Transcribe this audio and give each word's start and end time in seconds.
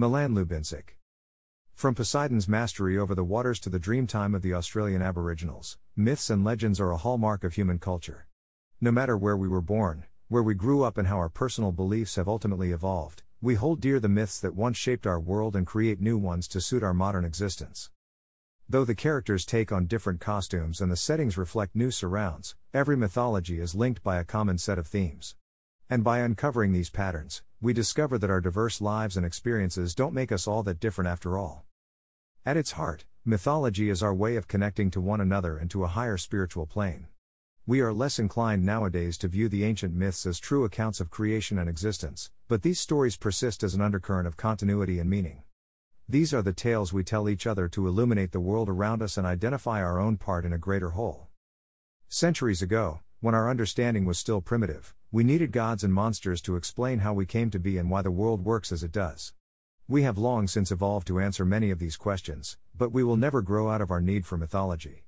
Milan 0.00 0.34
Lubinsik. 0.34 0.96
From 1.74 1.94
Poseidon's 1.94 2.48
mastery 2.48 2.96
over 2.96 3.14
the 3.14 3.22
waters 3.22 3.60
to 3.60 3.68
the 3.68 3.78
dreamtime 3.78 4.34
of 4.34 4.40
the 4.40 4.54
Australian 4.54 5.02
Aboriginals, 5.02 5.76
myths 5.94 6.30
and 6.30 6.42
legends 6.42 6.80
are 6.80 6.90
a 6.90 6.96
hallmark 6.96 7.44
of 7.44 7.52
human 7.52 7.78
culture. 7.78 8.26
No 8.80 8.90
matter 8.90 9.14
where 9.14 9.36
we 9.36 9.46
were 9.46 9.60
born, 9.60 10.06
where 10.28 10.42
we 10.42 10.54
grew 10.54 10.84
up, 10.84 10.96
and 10.96 11.06
how 11.06 11.18
our 11.18 11.28
personal 11.28 11.70
beliefs 11.70 12.16
have 12.16 12.28
ultimately 12.28 12.72
evolved, 12.72 13.24
we 13.42 13.56
hold 13.56 13.82
dear 13.82 14.00
the 14.00 14.08
myths 14.08 14.40
that 14.40 14.54
once 14.54 14.78
shaped 14.78 15.06
our 15.06 15.20
world 15.20 15.54
and 15.54 15.66
create 15.66 16.00
new 16.00 16.16
ones 16.16 16.48
to 16.48 16.62
suit 16.62 16.82
our 16.82 16.94
modern 16.94 17.26
existence. 17.26 17.90
Though 18.66 18.86
the 18.86 18.94
characters 18.94 19.44
take 19.44 19.70
on 19.70 19.84
different 19.84 20.18
costumes 20.18 20.80
and 20.80 20.90
the 20.90 20.96
settings 20.96 21.36
reflect 21.36 21.76
new 21.76 21.90
surrounds, 21.90 22.56
every 22.72 22.96
mythology 22.96 23.60
is 23.60 23.74
linked 23.74 24.02
by 24.02 24.18
a 24.18 24.24
common 24.24 24.56
set 24.56 24.78
of 24.78 24.86
themes. 24.86 25.34
And 25.90 26.02
by 26.02 26.20
uncovering 26.20 26.72
these 26.72 26.88
patterns, 26.88 27.42
we 27.62 27.74
discover 27.74 28.16
that 28.16 28.30
our 28.30 28.40
diverse 28.40 28.80
lives 28.80 29.18
and 29.18 29.26
experiences 29.26 29.94
don't 29.94 30.14
make 30.14 30.32
us 30.32 30.46
all 30.46 30.62
that 30.62 30.80
different 30.80 31.08
after 31.08 31.36
all. 31.36 31.66
At 32.46 32.56
its 32.56 32.72
heart, 32.72 33.04
mythology 33.22 33.90
is 33.90 34.02
our 34.02 34.14
way 34.14 34.36
of 34.36 34.48
connecting 34.48 34.90
to 34.92 35.00
one 35.00 35.20
another 35.20 35.58
and 35.58 35.70
to 35.72 35.84
a 35.84 35.88
higher 35.88 36.16
spiritual 36.16 36.64
plane. 36.64 37.08
We 37.66 37.82
are 37.82 37.92
less 37.92 38.18
inclined 38.18 38.64
nowadays 38.64 39.18
to 39.18 39.28
view 39.28 39.50
the 39.50 39.64
ancient 39.64 39.94
myths 39.94 40.24
as 40.24 40.40
true 40.40 40.64
accounts 40.64 41.00
of 41.00 41.10
creation 41.10 41.58
and 41.58 41.68
existence, 41.68 42.30
but 42.48 42.62
these 42.62 42.80
stories 42.80 43.18
persist 43.18 43.62
as 43.62 43.74
an 43.74 43.82
undercurrent 43.82 44.26
of 44.26 44.38
continuity 44.38 44.98
and 44.98 45.10
meaning. 45.10 45.42
These 46.08 46.32
are 46.32 46.42
the 46.42 46.54
tales 46.54 46.94
we 46.94 47.04
tell 47.04 47.28
each 47.28 47.46
other 47.46 47.68
to 47.68 47.86
illuminate 47.86 48.32
the 48.32 48.40
world 48.40 48.70
around 48.70 49.02
us 49.02 49.18
and 49.18 49.26
identify 49.26 49.82
our 49.82 50.00
own 50.00 50.16
part 50.16 50.46
in 50.46 50.52
a 50.54 50.58
greater 50.58 50.90
whole. 50.90 51.28
Centuries 52.08 52.62
ago, 52.62 53.00
when 53.22 53.34
our 53.34 53.50
understanding 53.50 54.06
was 54.06 54.18
still 54.18 54.40
primitive, 54.40 54.94
we 55.12 55.22
needed 55.22 55.52
gods 55.52 55.84
and 55.84 55.92
monsters 55.92 56.40
to 56.40 56.56
explain 56.56 57.00
how 57.00 57.12
we 57.12 57.26
came 57.26 57.50
to 57.50 57.58
be 57.58 57.76
and 57.76 57.90
why 57.90 58.00
the 58.00 58.10
world 58.10 58.42
works 58.42 58.72
as 58.72 58.82
it 58.82 58.92
does. 58.92 59.34
We 59.86 60.04
have 60.04 60.16
long 60.16 60.48
since 60.48 60.72
evolved 60.72 61.06
to 61.08 61.20
answer 61.20 61.44
many 61.44 61.70
of 61.70 61.78
these 61.78 61.98
questions, 61.98 62.56
but 62.74 62.92
we 62.92 63.04
will 63.04 63.18
never 63.18 63.42
grow 63.42 63.68
out 63.68 63.82
of 63.82 63.90
our 63.90 64.00
need 64.00 64.24
for 64.24 64.38
mythology. 64.38 65.04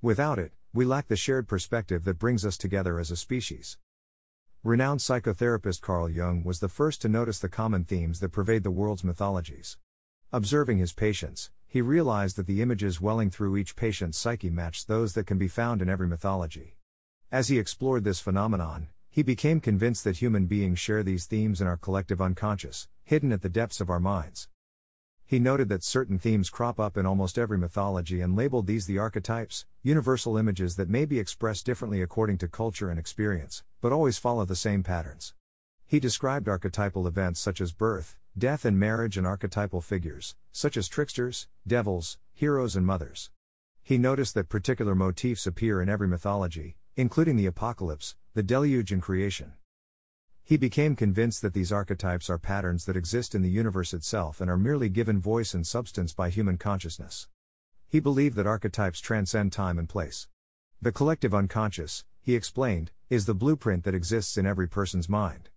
Without 0.00 0.40
it, 0.40 0.50
we 0.74 0.84
lack 0.84 1.06
the 1.06 1.14
shared 1.14 1.46
perspective 1.46 2.02
that 2.02 2.18
brings 2.18 2.44
us 2.44 2.58
together 2.58 2.98
as 2.98 3.12
a 3.12 3.16
species. 3.16 3.78
Renowned 4.64 4.98
psychotherapist 4.98 5.82
Carl 5.82 6.10
Jung 6.10 6.42
was 6.42 6.58
the 6.58 6.68
first 6.68 7.00
to 7.02 7.08
notice 7.08 7.38
the 7.38 7.48
common 7.48 7.84
themes 7.84 8.18
that 8.18 8.30
pervade 8.30 8.64
the 8.64 8.72
world's 8.72 9.04
mythologies. 9.04 9.78
Observing 10.32 10.78
his 10.78 10.92
patients, 10.92 11.52
he 11.68 11.80
realized 11.80 12.34
that 12.34 12.48
the 12.48 12.60
images 12.60 13.00
welling 13.00 13.30
through 13.30 13.56
each 13.56 13.76
patient's 13.76 14.18
psyche 14.18 14.50
matched 14.50 14.88
those 14.88 15.14
that 15.14 15.28
can 15.28 15.38
be 15.38 15.46
found 15.46 15.80
in 15.80 15.88
every 15.88 16.08
mythology. 16.08 16.76
As 17.32 17.48
he 17.48 17.58
explored 17.58 18.04
this 18.04 18.20
phenomenon, 18.20 18.88
he 19.08 19.22
became 19.22 19.58
convinced 19.58 20.04
that 20.04 20.18
human 20.18 20.44
beings 20.44 20.78
share 20.78 21.02
these 21.02 21.24
themes 21.24 21.62
in 21.62 21.66
our 21.66 21.78
collective 21.78 22.20
unconscious, 22.20 22.88
hidden 23.04 23.32
at 23.32 23.40
the 23.40 23.48
depths 23.48 23.80
of 23.80 23.88
our 23.88 23.98
minds. 23.98 24.48
He 25.24 25.38
noted 25.38 25.70
that 25.70 25.82
certain 25.82 26.18
themes 26.18 26.50
crop 26.50 26.78
up 26.78 26.98
in 26.98 27.06
almost 27.06 27.38
every 27.38 27.56
mythology 27.56 28.20
and 28.20 28.36
labeled 28.36 28.66
these 28.66 28.84
the 28.84 28.98
archetypes, 28.98 29.64
universal 29.82 30.36
images 30.36 30.76
that 30.76 30.90
may 30.90 31.06
be 31.06 31.18
expressed 31.18 31.64
differently 31.64 32.02
according 32.02 32.36
to 32.36 32.48
culture 32.48 32.90
and 32.90 32.98
experience, 32.98 33.64
but 33.80 33.92
always 33.92 34.18
follow 34.18 34.44
the 34.44 34.54
same 34.54 34.82
patterns. 34.82 35.32
He 35.86 35.98
described 35.98 36.50
archetypal 36.50 37.06
events 37.06 37.40
such 37.40 37.62
as 37.62 37.72
birth, 37.72 38.14
death, 38.36 38.66
and 38.66 38.78
marriage, 38.78 39.16
and 39.16 39.26
archetypal 39.26 39.80
figures, 39.80 40.36
such 40.52 40.76
as 40.76 40.86
tricksters, 40.86 41.48
devils, 41.66 42.18
heroes, 42.34 42.76
and 42.76 42.84
mothers. 42.84 43.30
He 43.82 43.96
noticed 43.96 44.34
that 44.34 44.50
particular 44.50 44.94
motifs 44.94 45.46
appear 45.46 45.80
in 45.80 45.88
every 45.88 46.08
mythology, 46.08 46.76
including 46.96 47.36
the 47.36 47.46
apocalypse, 47.46 48.16
the 48.34 48.42
deluge, 48.42 48.92
and 48.92 49.00
creation. 49.00 49.52
He 50.44 50.56
became 50.56 50.96
convinced 50.96 51.40
that 51.42 51.54
these 51.54 51.72
archetypes 51.72 52.28
are 52.28 52.38
patterns 52.38 52.84
that 52.84 52.96
exist 52.96 53.34
in 53.34 53.42
the 53.42 53.48
universe 53.48 53.94
itself 53.94 54.40
and 54.40 54.50
are 54.50 54.58
merely 54.58 54.88
given 54.88 55.20
voice 55.20 55.54
and 55.54 55.66
substance 55.66 56.12
by 56.12 56.28
human 56.28 56.58
consciousness. 56.58 57.28
He 57.88 58.00
believed 58.00 58.36
that 58.36 58.46
archetypes 58.46 59.00
transcend 59.00 59.52
time 59.52 59.78
and 59.78 59.88
place. 59.88 60.28
The 60.80 60.92
collective 60.92 61.34
unconscious, 61.34 62.04
he 62.20 62.34
explained, 62.34 62.90
is 63.08 63.26
the 63.26 63.34
blueprint 63.34 63.84
that 63.84 63.94
exists 63.94 64.36
in 64.36 64.46
every 64.46 64.68
person's 64.68 65.08
mind. 65.08 65.50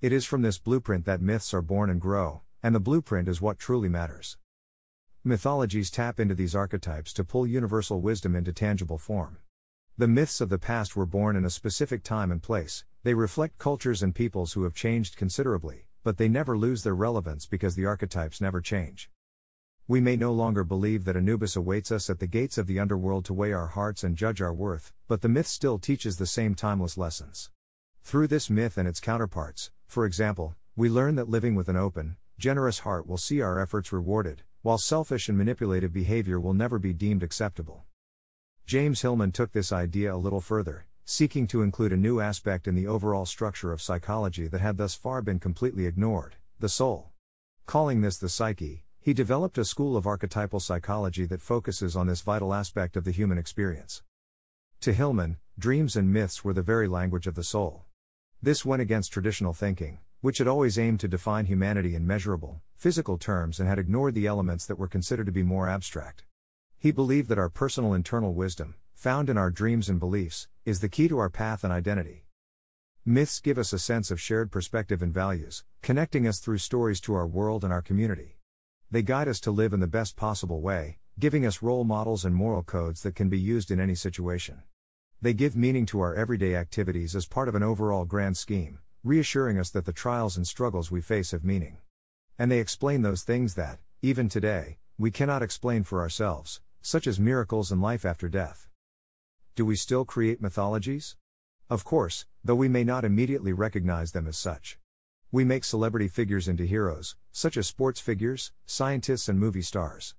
It 0.00 0.12
is 0.12 0.24
from 0.24 0.42
this 0.42 0.58
blueprint 0.58 1.04
that 1.06 1.20
myths 1.20 1.52
are 1.52 1.62
born 1.62 1.90
and 1.90 2.00
grow, 2.00 2.42
and 2.62 2.74
the 2.74 2.80
blueprint 2.80 3.28
is 3.28 3.40
what 3.40 3.58
truly 3.58 3.88
matters. 3.88 4.38
Mythologies 5.24 5.90
tap 5.90 6.20
into 6.20 6.34
these 6.34 6.54
archetypes 6.54 7.12
to 7.14 7.24
pull 7.24 7.46
universal 7.46 8.00
wisdom 8.00 8.36
into 8.36 8.52
tangible 8.52 8.98
form. 8.98 9.38
The 9.98 10.06
myths 10.06 10.40
of 10.40 10.48
the 10.48 10.60
past 10.60 10.94
were 10.94 11.06
born 11.06 11.34
in 11.34 11.44
a 11.44 11.50
specific 11.50 12.04
time 12.04 12.30
and 12.30 12.40
place, 12.40 12.84
they 13.02 13.14
reflect 13.14 13.58
cultures 13.58 14.00
and 14.00 14.14
peoples 14.14 14.52
who 14.52 14.62
have 14.62 14.72
changed 14.72 15.16
considerably, 15.16 15.88
but 16.04 16.18
they 16.18 16.28
never 16.28 16.56
lose 16.56 16.84
their 16.84 16.94
relevance 16.94 17.46
because 17.46 17.74
the 17.74 17.86
archetypes 17.86 18.40
never 18.40 18.60
change. 18.60 19.10
We 19.88 20.00
may 20.00 20.14
no 20.14 20.30
longer 20.30 20.62
believe 20.62 21.04
that 21.04 21.16
Anubis 21.16 21.56
awaits 21.56 21.90
us 21.90 22.08
at 22.08 22.20
the 22.20 22.28
gates 22.28 22.58
of 22.58 22.68
the 22.68 22.78
underworld 22.78 23.24
to 23.24 23.34
weigh 23.34 23.52
our 23.52 23.66
hearts 23.66 24.04
and 24.04 24.14
judge 24.14 24.40
our 24.40 24.54
worth, 24.54 24.92
but 25.08 25.20
the 25.20 25.28
myth 25.28 25.48
still 25.48 25.80
teaches 25.80 26.16
the 26.16 26.26
same 26.26 26.54
timeless 26.54 26.96
lessons. 26.96 27.50
Through 28.04 28.28
this 28.28 28.48
myth 28.48 28.78
and 28.78 28.86
its 28.86 29.00
counterparts, 29.00 29.72
for 29.88 30.06
example, 30.06 30.54
we 30.76 30.88
learn 30.88 31.16
that 31.16 31.28
living 31.28 31.56
with 31.56 31.68
an 31.68 31.76
open, 31.76 32.18
generous 32.38 32.78
heart 32.78 33.08
will 33.08 33.18
see 33.18 33.40
our 33.40 33.58
efforts 33.58 33.92
rewarded, 33.92 34.44
while 34.62 34.78
selfish 34.78 35.28
and 35.28 35.36
manipulative 35.36 35.92
behavior 35.92 36.38
will 36.38 36.54
never 36.54 36.78
be 36.78 36.92
deemed 36.92 37.24
acceptable. 37.24 37.84
James 38.68 39.00
Hillman 39.00 39.32
took 39.32 39.52
this 39.52 39.72
idea 39.72 40.14
a 40.14 40.20
little 40.20 40.42
further, 40.42 40.84
seeking 41.06 41.46
to 41.46 41.62
include 41.62 41.90
a 41.90 41.96
new 41.96 42.20
aspect 42.20 42.68
in 42.68 42.74
the 42.74 42.86
overall 42.86 43.24
structure 43.24 43.72
of 43.72 43.80
psychology 43.80 44.46
that 44.46 44.60
had 44.60 44.76
thus 44.76 44.94
far 44.94 45.22
been 45.22 45.38
completely 45.38 45.86
ignored 45.86 46.36
the 46.60 46.68
soul. 46.68 47.08
Calling 47.64 48.02
this 48.02 48.18
the 48.18 48.28
psyche, 48.28 48.84
he 49.00 49.14
developed 49.14 49.56
a 49.56 49.64
school 49.64 49.96
of 49.96 50.06
archetypal 50.06 50.60
psychology 50.60 51.24
that 51.24 51.40
focuses 51.40 51.96
on 51.96 52.08
this 52.08 52.20
vital 52.20 52.52
aspect 52.52 52.94
of 52.94 53.04
the 53.04 53.10
human 53.10 53.38
experience. 53.38 54.02
To 54.82 54.92
Hillman, 54.92 55.38
dreams 55.58 55.96
and 55.96 56.12
myths 56.12 56.44
were 56.44 56.52
the 56.52 56.60
very 56.60 56.88
language 56.88 57.26
of 57.26 57.36
the 57.36 57.44
soul. 57.44 57.86
This 58.42 58.66
went 58.66 58.82
against 58.82 59.14
traditional 59.14 59.54
thinking, 59.54 60.00
which 60.20 60.36
had 60.36 60.46
always 60.46 60.78
aimed 60.78 61.00
to 61.00 61.08
define 61.08 61.46
humanity 61.46 61.94
in 61.94 62.06
measurable, 62.06 62.60
physical 62.74 63.16
terms 63.16 63.60
and 63.60 63.66
had 63.66 63.78
ignored 63.78 64.14
the 64.14 64.26
elements 64.26 64.66
that 64.66 64.78
were 64.78 64.88
considered 64.88 65.24
to 65.24 65.32
be 65.32 65.42
more 65.42 65.70
abstract. 65.70 66.24
He 66.80 66.92
believed 66.92 67.28
that 67.28 67.40
our 67.40 67.48
personal 67.48 67.92
internal 67.92 68.34
wisdom, 68.34 68.76
found 68.94 69.28
in 69.28 69.36
our 69.36 69.50
dreams 69.50 69.88
and 69.88 69.98
beliefs, 69.98 70.46
is 70.64 70.78
the 70.78 70.88
key 70.88 71.08
to 71.08 71.18
our 71.18 71.28
path 71.28 71.64
and 71.64 71.72
identity. 71.72 72.24
Myths 73.04 73.40
give 73.40 73.58
us 73.58 73.72
a 73.72 73.80
sense 73.80 74.12
of 74.12 74.20
shared 74.20 74.52
perspective 74.52 75.02
and 75.02 75.12
values, 75.12 75.64
connecting 75.82 76.24
us 76.24 76.38
through 76.38 76.58
stories 76.58 77.00
to 77.00 77.14
our 77.14 77.26
world 77.26 77.64
and 77.64 77.72
our 77.72 77.82
community. 77.82 78.38
They 78.92 79.02
guide 79.02 79.26
us 79.26 79.40
to 79.40 79.50
live 79.50 79.72
in 79.72 79.80
the 79.80 79.88
best 79.88 80.14
possible 80.14 80.60
way, 80.60 80.98
giving 81.18 81.44
us 81.44 81.62
role 81.62 81.82
models 81.82 82.24
and 82.24 82.32
moral 82.32 82.62
codes 82.62 83.02
that 83.02 83.16
can 83.16 83.28
be 83.28 83.40
used 83.40 83.72
in 83.72 83.80
any 83.80 83.96
situation. 83.96 84.62
They 85.20 85.34
give 85.34 85.56
meaning 85.56 85.84
to 85.86 86.00
our 86.00 86.14
everyday 86.14 86.54
activities 86.54 87.16
as 87.16 87.26
part 87.26 87.48
of 87.48 87.56
an 87.56 87.64
overall 87.64 88.04
grand 88.04 88.36
scheme, 88.36 88.78
reassuring 89.02 89.58
us 89.58 89.70
that 89.70 89.84
the 89.84 89.92
trials 89.92 90.36
and 90.36 90.46
struggles 90.46 90.92
we 90.92 91.00
face 91.00 91.32
have 91.32 91.42
meaning. 91.42 91.78
And 92.38 92.52
they 92.52 92.60
explain 92.60 93.02
those 93.02 93.24
things 93.24 93.54
that, 93.56 93.80
even 94.00 94.28
today, 94.28 94.78
we 94.96 95.10
cannot 95.10 95.42
explain 95.42 95.82
for 95.82 96.00
ourselves, 96.00 96.60
such 96.80 97.06
as 97.06 97.20
miracles 97.20 97.72
and 97.72 97.82
life 97.82 98.04
after 98.04 98.28
death. 98.28 98.68
Do 99.54 99.64
we 99.64 99.76
still 99.76 100.04
create 100.04 100.40
mythologies? 100.40 101.16
Of 101.70 101.84
course, 101.84 102.26
though 102.44 102.54
we 102.54 102.68
may 102.68 102.84
not 102.84 103.04
immediately 103.04 103.52
recognize 103.52 104.12
them 104.12 104.26
as 104.26 104.38
such. 104.38 104.78
We 105.30 105.44
make 105.44 105.64
celebrity 105.64 106.08
figures 106.08 106.48
into 106.48 106.64
heroes, 106.64 107.16
such 107.32 107.56
as 107.56 107.66
sports 107.66 108.00
figures, 108.00 108.52
scientists, 108.64 109.28
and 109.28 109.38
movie 109.38 109.62
stars. 109.62 110.14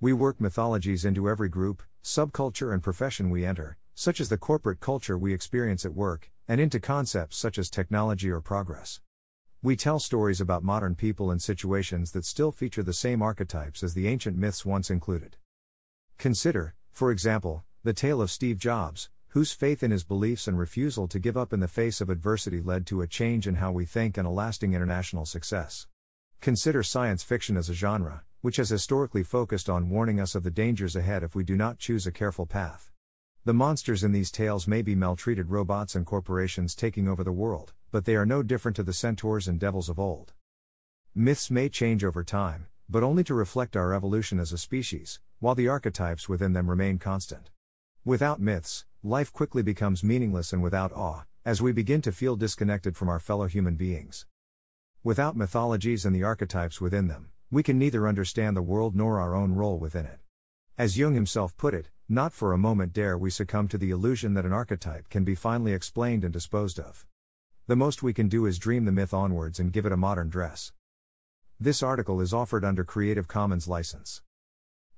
We 0.00 0.12
work 0.12 0.40
mythologies 0.40 1.04
into 1.04 1.28
every 1.28 1.48
group, 1.48 1.82
subculture, 2.04 2.72
and 2.72 2.82
profession 2.82 3.30
we 3.30 3.46
enter, 3.46 3.78
such 3.94 4.20
as 4.20 4.28
the 4.28 4.36
corporate 4.36 4.80
culture 4.80 5.16
we 5.16 5.32
experience 5.32 5.84
at 5.84 5.94
work, 5.94 6.30
and 6.48 6.60
into 6.60 6.80
concepts 6.80 7.36
such 7.36 7.58
as 7.58 7.70
technology 7.70 8.30
or 8.30 8.40
progress. 8.40 9.00
We 9.62 9.76
tell 9.76 9.98
stories 9.98 10.40
about 10.40 10.62
modern 10.62 10.94
people 10.94 11.30
and 11.30 11.40
situations 11.40 12.12
that 12.12 12.24
still 12.24 12.50
feature 12.50 12.82
the 12.82 12.92
same 12.92 13.22
archetypes 13.22 13.82
as 13.82 13.94
the 13.94 14.08
ancient 14.08 14.36
myths 14.36 14.64
once 14.64 14.90
included. 14.90 15.36
Consider, 16.20 16.74
for 16.92 17.10
example, 17.10 17.64
the 17.82 17.94
tale 17.94 18.20
of 18.20 18.30
Steve 18.30 18.58
Jobs, 18.58 19.08
whose 19.28 19.52
faith 19.52 19.82
in 19.82 19.90
his 19.90 20.04
beliefs 20.04 20.46
and 20.46 20.58
refusal 20.58 21.08
to 21.08 21.18
give 21.18 21.34
up 21.34 21.50
in 21.50 21.60
the 21.60 21.66
face 21.66 22.02
of 22.02 22.10
adversity 22.10 22.60
led 22.60 22.86
to 22.88 23.00
a 23.00 23.06
change 23.06 23.48
in 23.48 23.54
how 23.54 23.72
we 23.72 23.86
think 23.86 24.18
and 24.18 24.26
a 24.26 24.30
lasting 24.30 24.74
international 24.74 25.24
success. 25.24 25.86
Consider 26.42 26.82
science 26.82 27.22
fiction 27.22 27.56
as 27.56 27.70
a 27.70 27.72
genre, 27.72 28.22
which 28.42 28.56
has 28.56 28.68
historically 28.68 29.22
focused 29.22 29.70
on 29.70 29.88
warning 29.88 30.20
us 30.20 30.34
of 30.34 30.42
the 30.42 30.50
dangers 30.50 30.94
ahead 30.94 31.22
if 31.22 31.34
we 31.34 31.42
do 31.42 31.56
not 31.56 31.78
choose 31.78 32.06
a 32.06 32.12
careful 32.12 32.44
path. 32.44 32.90
The 33.46 33.54
monsters 33.54 34.04
in 34.04 34.12
these 34.12 34.30
tales 34.30 34.68
may 34.68 34.82
be 34.82 34.94
maltreated 34.94 35.48
robots 35.48 35.94
and 35.94 36.04
corporations 36.04 36.74
taking 36.74 37.08
over 37.08 37.24
the 37.24 37.32
world, 37.32 37.72
but 37.90 38.04
they 38.04 38.14
are 38.14 38.26
no 38.26 38.42
different 38.42 38.76
to 38.76 38.82
the 38.82 38.92
centaurs 38.92 39.48
and 39.48 39.58
devils 39.58 39.88
of 39.88 39.98
old. 39.98 40.34
Myths 41.14 41.50
may 41.50 41.70
change 41.70 42.04
over 42.04 42.22
time, 42.22 42.66
but 42.90 43.02
only 43.02 43.24
to 43.24 43.32
reflect 43.32 43.74
our 43.74 43.94
evolution 43.94 44.38
as 44.38 44.52
a 44.52 44.58
species, 44.58 45.18
while 45.40 45.54
the 45.54 45.68
archetypes 45.68 46.28
within 46.28 46.52
them 46.52 46.68
remain 46.68 46.98
constant. 46.98 47.50
Without 48.04 48.40
myths, 48.40 48.84
life 49.02 49.32
quickly 49.32 49.62
becomes 49.62 50.04
meaningless 50.04 50.52
and 50.52 50.62
without 50.62 50.92
awe, 50.92 51.24
as 51.46 51.62
we 51.62 51.72
begin 51.72 52.02
to 52.02 52.12
feel 52.12 52.36
disconnected 52.36 52.94
from 52.94 53.08
our 53.08 53.18
fellow 53.18 53.46
human 53.46 53.74
beings. 53.74 54.26
Without 55.02 55.34
mythologies 55.34 56.04
and 56.04 56.14
the 56.14 56.22
archetypes 56.22 56.78
within 56.78 57.08
them, 57.08 57.30
we 57.50 57.62
can 57.62 57.78
neither 57.78 58.06
understand 58.06 58.54
the 58.54 58.62
world 58.62 58.94
nor 58.94 59.18
our 59.18 59.34
own 59.34 59.54
role 59.54 59.78
within 59.78 60.04
it. 60.04 60.20
As 60.76 60.98
Jung 60.98 61.14
himself 61.14 61.56
put 61.56 61.72
it, 61.72 61.88
not 62.06 62.34
for 62.34 62.52
a 62.52 62.58
moment 62.58 62.92
dare 62.92 63.16
we 63.16 63.30
succumb 63.30 63.66
to 63.68 63.78
the 63.78 63.90
illusion 63.90 64.34
that 64.34 64.44
an 64.44 64.52
archetype 64.52 65.08
can 65.08 65.24
be 65.24 65.34
finally 65.34 65.72
explained 65.72 66.22
and 66.22 66.32
disposed 66.34 66.78
of. 66.78 67.06
The 67.66 67.76
most 67.76 68.02
we 68.02 68.12
can 68.12 68.28
do 68.28 68.44
is 68.44 68.58
dream 68.58 68.84
the 68.84 68.92
myth 68.92 69.14
onwards 69.14 69.58
and 69.58 69.72
give 69.72 69.86
it 69.86 69.92
a 69.92 69.96
modern 69.96 70.28
dress. 70.28 70.72
This 71.58 71.82
article 71.82 72.20
is 72.20 72.34
offered 72.34 72.64
under 72.64 72.84
Creative 72.84 73.26
Commons 73.26 73.66
license. 73.66 74.20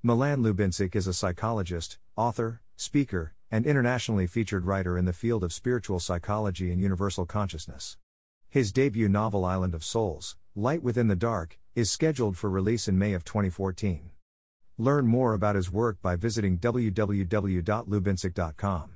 Milan 0.05 0.43
Lubinsik 0.43 0.97
is 0.97 1.07
a 1.07 1.13
psychologist, 1.13 1.97
author, 2.17 2.59
speaker, 2.75 3.33
and 3.49 3.65
internationally 3.65 4.27
featured 4.27 4.65
writer 4.65 4.97
in 4.97 5.05
the 5.05 5.13
field 5.13 5.45
of 5.45 5.53
spiritual 5.53 5.97
psychology 5.97 6.73
and 6.73 6.81
universal 6.81 7.25
consciousness. 7.25 7.95
His 8.49 8.73
debut 8.73 9.07
novel 9.07 9.45
Island 9.45 9.73
of 9.73 9.81
Souls, 9.81 10.35
Light 10.55 10.83
Within 10.83 11.07
the 11.07 11.15
Dark, 11.15 11.57
is 11.73 11.89
scheduled 11.89 12.35
for 12.35 12.49
release 12.49 12.89
in 12.89 12.97
May 12.97 13.13
of 13.13 13.23
2014. 13.23 14.11
Learn 14.77 15.07
more 15.07 15.33
about 15.33 15.55
his 15.55 15.71
work 15.71 16.01
by 16.01 16.17
visiting 16.17 16.57
www.lubinsik.com. 16.57 18.92